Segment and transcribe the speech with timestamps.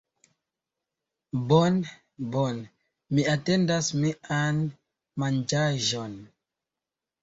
[1.51, 1.83] Bone,
[2.33, 2.65] bone,
[3.13, 4.67] mi atendas mian...
[5.23, 6.23] manĝaĵon?